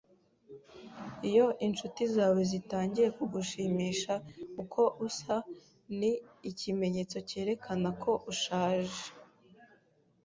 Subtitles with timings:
[1.29, 4.13] Iyo inshuti zawe zitangiye kugushimisha
[4.61, 5.35] uko usa,
[5.97, 6.11] ni
[6.49, 9.03] ikimenyetso cyerekana ko ushaje.